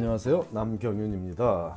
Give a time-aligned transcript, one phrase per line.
[0.00, 0.46] 안녕하세요.
[0.52, 1.76] 남경윤입니다.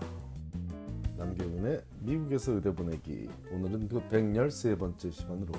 [1.17, 3.27] 남경윤의 미국에서 의대 보내기.
[3.51, 5.51] 오늘은 그 113번째 시간으로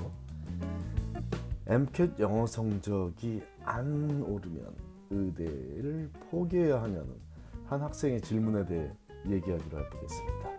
[1.67, 4.75] MCAT 영어 성적이 안 오르면
[5.11, 7.13] 의대를 포기해야 하냐는
[7.67, 8.91] 한 학생의 질문에 대해
[9.29, 10.55] 얘기하기로 해보겠습니다.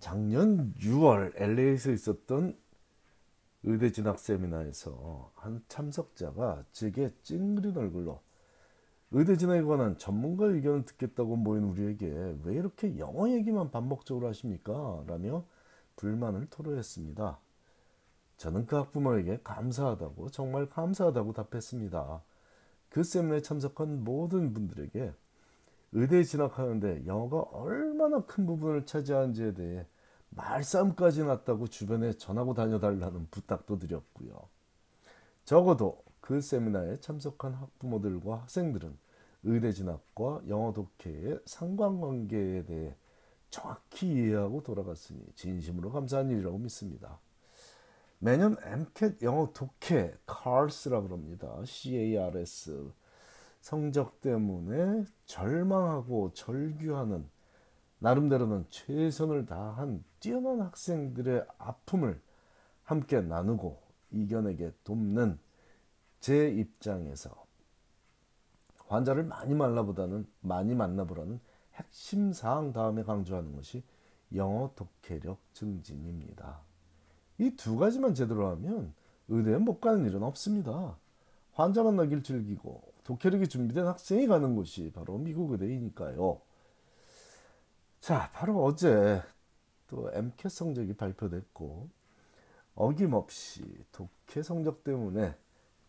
[0.00, 2.56] 작년 6월 LA에서 있었던
[3.66, 8.20] 의대 진학 세미나에서 한 참석자가 제게 찡그린 얼굴로
[9.10, 15.04] 의대 진학에 관한 전문가 의견을 듣겠다고 모인 우리에게 왜 이렇게 영어 얘기만 반복적으로 하십니까?
[15.06, 15.46] 라며
[15.96, 17.38] 불만을 토로했습니다.
[18.36, 22.22] 저는 그 학부모에게 감사하다고 정말 감사하다고 답했습니다.
[22.90, 25.12] 그 세미나에 참석한 모든 분들에게
[25.92, 29.86] 의대에 진학하는데 영어가 얼마나 큰 부분을 차지하는지에 대해
[30.36, 34.48] 말싸움까지 났다고 주변에 전하고 다녀달라는 부탁도 드렸고요.
[35.44, 38.96] 적어도 그 세미나에 참석한 학부모들과 학생들은
[39.44, 42.94] 의대 진학과 영어 독해의 상관관계에 대해
[43.50, 47.18] 정확히 이해하고 돌아갔으니 진심으로 감사한 일이라고 믿습니다.
[48.18, 51.54] 매년 MCAT 영어 독해 CARS라 그럽니다.
[51.64, 52.90] CARS
[53.60, 57.28] 성적 때문에 절망하고 절규하는
[57.98, 62.18] 나름대로는 최선을 다한 뛰어난 학생들의 아픔을
[62.82, 63.78] 함께 나누고
[64.10, 65.38] 이겨내게 돕는
[66.20, 67.44] 제 입장에서
[68.86, 71.40] 환자를 많이 만나보다는 많이 만나보라는
[71.74, 73.82] 핵심 사항 다음에 강조하는 것이
[74.34, 76.58] 영어 독해력 증진입니다.
[77.36, 78.94] 이 두 가지만 제대로 하면
[79.28, 80.96] 의대에 못 가는 일은 없습니다.
[81.52, 86.40] 환자 만나길 즐기고 독해력이 준비된 학생이 가는 곳이 바로 미국 의대이니까요.
[88.00, 89.22] 자, 바로 어제
[89.88, 91.88] 또 MCAT 성적이 발표됐고
[92.74, 95.36] 어김없이 독해 성적 때문에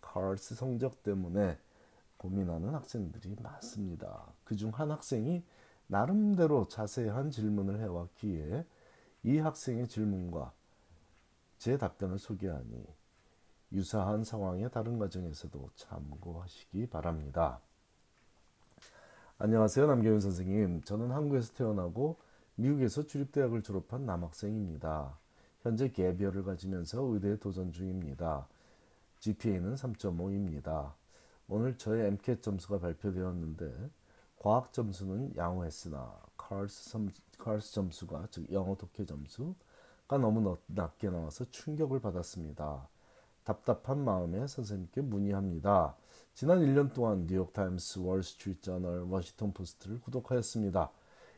[0.01, 1.57] 카르스 성적 때문에
[2.17, 4.25] 고민하는 학생들이 많습니다.
[4.43, 5.43] 그중 한 학생이
[5.87, 8.65] 나름대로 자세한 질문을 해왔기에
[9.23, 10.51] 이 학생의 질문과
[11.57, 12.85] 제 답변을 소개하니
[13.71, 17.59] 유사한 상황의 다른 과정에서도 참고하시기 바랍니다.
[19.37, 19.87] 안녕하세요.
[19.87, 20.83] 남경윤 선생님.
[20.83, 22.17] 저는 한국에서 태어나고
[22.55, 25.17] 미국에서 주립대학을 졸업한 남학생입니다.
[25.61, 28.47] 현재 개별을 가지면서 의대에 도전 중입니다.
[29.19, 30.93] GPA는 3.5입니다.
[31.47, 33.89] 오늘 저의 MCAT 점수가 발표되었는데
[34.37, 36.97] 과학 점수는 양호했으나 카르스,
[37.37, 39.55] 카르스 점수가 즉 영어 독해 점수가
[40.09, 42.87] 너무 낮게 나와서 충격을 받았습니다.
[43.43, 45.95] 답답한 마음에 선생님께 문의합니다.
[46.33, 50.91] 지난 1년 동안 뉴욕타임스, 월스트리트저널, 워싱턴 포스트를 구독하였습니다.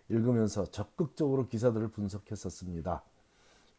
[0.10, 3.04] 읽으면서 적극적으로 기사들을 분석했었습니다.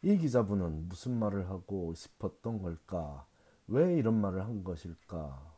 [0.01, 3.25] 이 기자분은 무슨 말을 하고 싶었던 걸까?
[3.67, 5.53] 왜 이런 말을 한 것일까?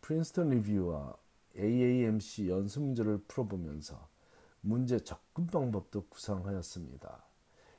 [0.00, 1.16] 프린스턴 리뷰와
[1.56, 4.08] AAMC 연습 문제를 풀어보면서
[4.60, 7.24] 문제 접근 방법도 구상하였습니다.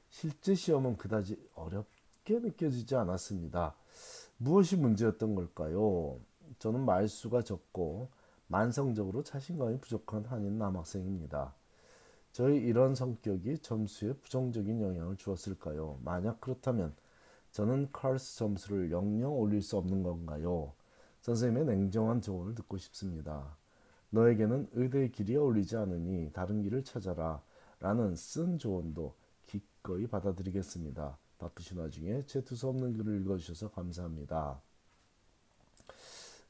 [0.10, 3.76] 실제 시험은 그다지 어렵게 느껴지지 않았습니다.
[4.38, 6.20] 무엇이 문제였던 걸까요?
[6.58, 8.10] 저는 말수가 적고
[8.50, 11.54] 만성적으로 자신감이 부족한 한인 남학생입니다.
[12.32, 16.00] 저희 이런 성격이 점수에 부정적인 영향을 주었을까요?
[16.04, 16.96] 만약 그렇다면
[17.52, 20.74] 저는 카르스 점수를 영영 올릴 수 없는 건가요?
[21.22, 23.56] 선생님의 냉정한 조언을 듣고 싶습니다.
[24.10, 27.44] 너에게는 의대의 길이 어울리지 않으니 다른 길을 찾아라
[27.80, 29.16] 라는 쓴 조언도
[29.46, 31.18] 기꺼이 받아들이겠습니다.
[31.38, 34.60] 바쁘신 와중에 제 두서 없는 글을 읽어주셔서 감사합니다.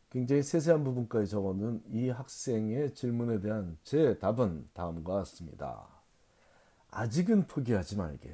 [0.10, 5.88] 굉장히 세세한 부분까지 적어놓은 이 학생의 질문에 대한 제 답은 다음과 같습니다.
[6.90, 8.34] 아직은 포기하지 말게.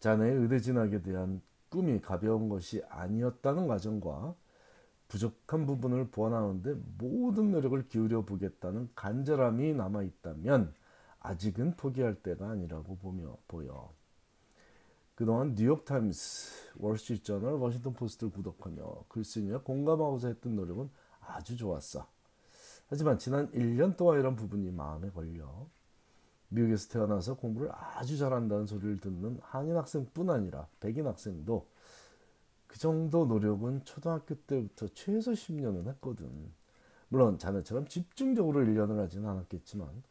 [0.00, 4.34] 자네의 의대 진학에 대한 꿈이 가벼운 것이 아니었다는 과정과
[5.06, 10.74] 부족한 부분을 보완하는데 모든 노력을 기울여 보겠다는 간절함이 남아 있다면
[11.20, 13.92] 아직은 포기할 때가 아니라고 보며 보여.
[15.22, 20.90] 그동안 뉴욕타임스, 월스트리트저널, 워싱턴 포스트를 구독하며 글쓰기에 공감하고자 했던 노력은
[21.20, 22.08] 아주 좋았어.
[22.88, 25.68] 하지만 지난 1년 동안 이런 부분이 마음에 걸려
[26.48, 31.68] 미국에서 태어나서 공부를 아주 잘한다는 소리를 듣는 한인 학생뿐 아니라 백인 학생도
[32.66, 36.52] 그 정도 노력은 초등학교 때부터 최소 10년은 했거든.
[37.06, 40.02] 물론 자네처럼 집중적으로 1년을 하지는 않았겠지만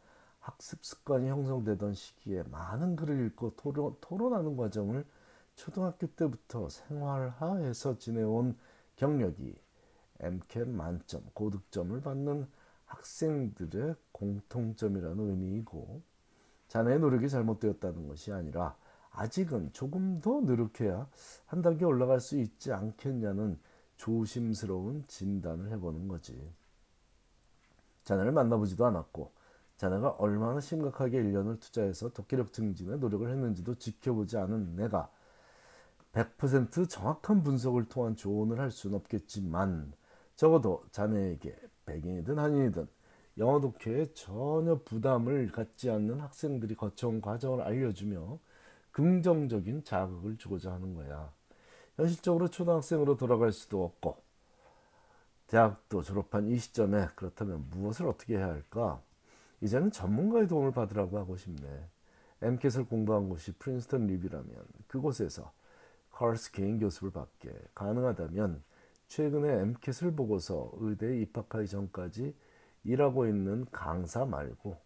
[0.41, 5.05] 학습 습관이 형성되던 시기에 많은 글을 읽고 토론, 토론하는 과정을
[5.55, 8.57] 초등학교 때부터 생활화해서 지내온
[8.95, 9.55] 경력이
[10.19, 12.47] MCAT 만점, 고득점을 받는
[12.85, 16.01] 학생들의 공통점이라는 의미이고
[16.67, 18.75] 자네의 노력이 잘못되었다는 것이 아니라
[19.11, 21.07] 아직은 조금 더 노력해야
[21.45, 23.59] 한 단계 올라갈 수 있지 않겠냐는
[23.97, 26.51] 조심스러운 진단을 해보는 거지.
[28.03, 29.31] 자네를 만나보지도 않았고
[29.81, 35.09] 자네가 얼마나 심각하게 1년을 투자해서 독기력 증진에 노력을 했는지도 지켜보지 않은 내가
[36.13, 39.91] 100% 정확한 분석을 통한 조언을 할 수는 없겠지만
[40.35, 41.57] 적어도 자네에게
[41.87, 42.87] 백인이든 한인이든
[43.39, 48.37] 영어 독해에 전혀 부담을 갖지 않는 학생들이 거쳐온 과정을 알려주며
[48.91, 51.33] 긍정적인 자극을 주고자 하는 거야.
[51.95, 54.21] 현실적으로 초등학생으로 돌아갈 수도 없고
[55.47, 59.01] 대학도 졸업한 이 시점에 그렇다면 무엇을 어떻게 해야 할까?
[59.61, 61.87] 이제는 전문가의 도움을 받으라고 하고 싶네.
[62.41, 65.51] 엠켓을 공부한 곳이 프린스턴 리뷰라면 그곳에서
[66.11, 68.63] 카르스 개인 교습을 받게 가능하다면
[69.07, 72.35] 최근에 엠켓을 보고서 의대에 입학하기 전까지
[72.83, 74.77] 일하고 있는 강사 말고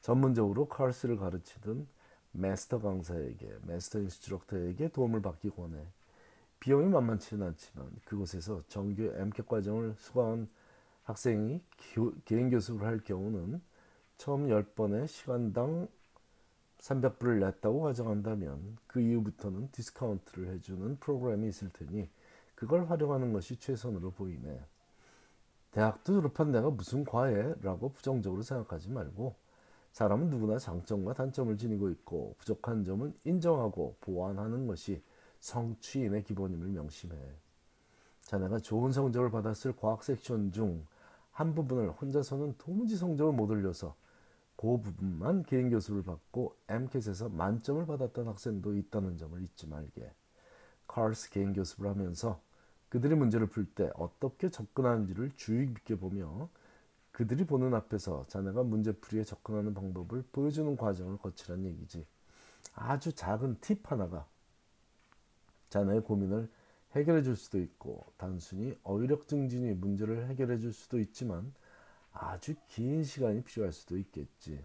[0.00, 1.86] 전문적으로 카르스를 가르치던
[2.32, 5.76] 마스터 강사에게 Master Instructor에게 도움을 받기 권해
[6.60, 10.48] 비용이 만만치는 않지만 그곳에서 정규 MCAT 과정을 수강한
[11.04, 11.60] 학생이
[11.94, 13.60] 교, 개인 교습을 할 경우는
[14.20, 15.88] 처음 10번에 시간당
[16.78, 22.06] 300불을 냈다고 가정한다면 그 이후부터는 디스카운트를 해주는 프로그램이 있을 테니
[22.54, 24.60] 그걸 활용하는 것이 최선으로 보이네.
[25.70, 27.54] 대학도 졸업한 내가 무슨 과외?
[27.62, 29.36] 라고 부정적으로 생각하지 말고
[29.92, 35.02] 사람은 누구나 장점과 단점을 지니고 있고 부족한 점은 인정하고 보완하는 것이
[35.38, 37.16] 성취인의 기본임을 명심해.
[38.24, 40.86] 자네가 좋은 성적을 받았을 과학 섹션 중
[41.40, 43.94] 한 부분을 혼자서는 도무지 성적을 못 올려서
[44.60, 50.12] 그 부분만 개인 교습을 받고 MCAT에서 만점을 받았던 학생도 있다는 점을 잊지 말게.
[50.86, 52.42] 카르스 개인 교습을 하면서
[52.90, 56.50] 그들이 문제를 풀 때 어떻게 접근하는지를 주의 깊게 보며
[57.10, 62.06] 그들이 보는 앞에서 자네가 문제풀이에 접근하는 방법을 보여주는 과정을 거치란 얘기지.
[62.74, 64.26] 아주 작은 팁 하나가
[65.70, 66.50] 자네의 고민을
[66.92, 71.50] 해결해 줄 수도 있고 단순히 어휘력 증진이 문제를 해결해 줄 수도 있지만
[72.12, 74.64] 아주 긴 시간이 필요할 수도 있겠지.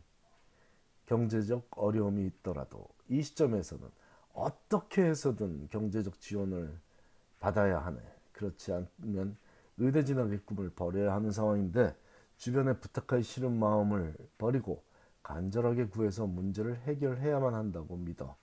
[1.05, 3.87] 경제적 어려움이 있더라도 이 시점에서는
[4.33, 6.79] 어떻게 해서든 경제적 지원을
[7.39, 7.99] 받아야 하네.
[8.31, 9.37] 그렇지 않으면
[9.77, 11.95] 의대 진학의 꿈을 버려야 하는 상황인데
[12.37, 14.83] 주변에 부탁하기 싫은 마음을 버리고
[15.23, 18.35] 간절하게 구해서 문제를 해결해야만 한다고 믿어.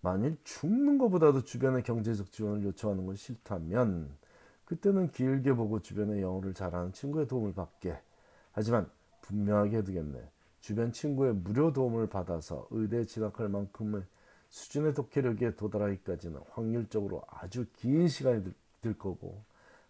[0.00, 4.16] 만일 죽는 것보다도 주변의 경제적 지원을 요청하는 건 싫다면
[4.64, 7.98] 그때는 길게 보고 주변의 영어를 잘하는 친구의 도움을 받게.
[8.52, 8.88] 하지만
[9.22, 10.22] 분명하게 해두겠네.
[10.60, 14.02] 주변 친구의 무료 도움을 받아서 의대에 진학할 만큼의
[14.50, 19.42] 수준의 독해력에 도달하기까지는 확률적으로 아주 긴 시간이 들, 들 거고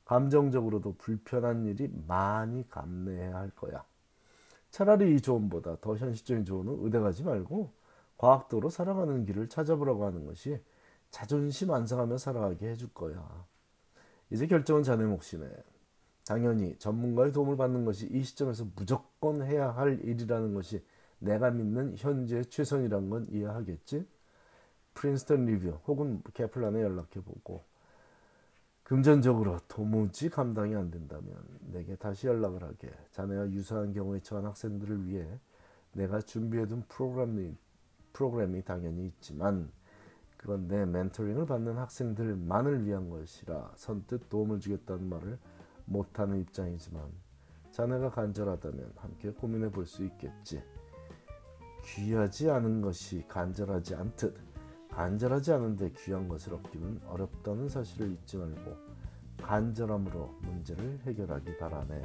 [0.04, 3.84] 감정적으로도 불편한 일이 많이 감내해야 할 거야.
[4.70, 7.72] 차라리 이 조언보다 더 현실적인 조언은 의대 가지 말고
[8.16, 10.58] 과학도로 살아가는 길을 찾아보라고 하는 것이
[11.10, 13.44] 자존심 안 상하며 살아가게 해줄 거야.
[14.32, 15.46] 이제 결정은 자네 몫이네.
[16.26, 20.82] 당연히 전문가의 도움을 받는 것이 이 시점에서 무조건 해야 할 일이라는 것이
[21.18, 24.06] 내가 믿는 현재 최선이란 건 이해하겠지?
[24.94, 27.62] 프린스턴 리뷰 혹은 캐플란에 연락해보고
[28.84, 35.26] 금전적으로 도무지 감당이 안 된다면 내게 다시 연락을 하게 자네와 유사한 경우에 처한 학생들을 위해
[35.92, 37.54] 내가 준비해둔 프로그램이
[38.14, 39.70] 프로그램이 당연히 있지만
[40.44, 45.38] 내 멘토링을 받는 학생들만을 위한 것이라 선뜻 도움을 주겠다는 말을
[45.84, 47.02] 못하는 입장이지만
[47.70, 50.62] 자네가 간절하다면 함께 고민해 볼 수 있겠지.
[51.84, 54.36] 귀하지 않은 것이 간절하지 않듯
[54.90, 58.76] 간절하지 않은데 귀한 것을 얻기는 어렵다는 사실을 잊지 말고
[59.42, 62.02] 간절함으로 문제를 해결하기 바라네.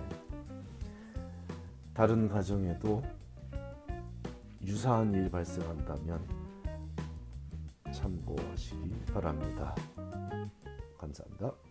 [1.94, 3.02] 다른 가정에도
[4.62, 6.47] 유사한 일이 발생한다면
[8.08, 9.76] 참고하시기 바랍니다.
[10.98, 11.67] 감사합니다.